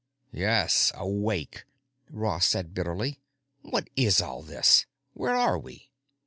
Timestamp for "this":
4.41-4.87